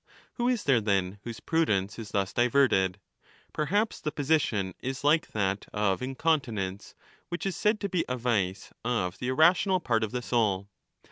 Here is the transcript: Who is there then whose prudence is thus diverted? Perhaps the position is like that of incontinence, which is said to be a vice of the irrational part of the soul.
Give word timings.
Who 0.33 0.49
is 0.49 0.63
there 0.63 0.81
then 0.81 1.19
whose 1.25 1.39
prudence 1.39 1.99
is 1.99 2.09
thus 2.09 2.33
diverted? 2.33 2.99
Perhaps 3.53 4.01
the 4.01 4.11
position 4.11 4.73
is 4.79 5.03
like 5.03 5.27
that 5.33 5.67
of 5.73 6.01
incontinence, 6.01 6.95
which 7.29 7.45
is 7.45 7.55
said 7.55 7.79
to 7.81 7.87
be 7.89 8.03
a 8.09 8.17
vice 8.17 8.73
of 8.83 9.19
the 9.19 9.27
irrational 9.27 9.79
part 9.79 10.03
of 10.03 10.11
the 10.11 10.23
soul. 10.23 10.69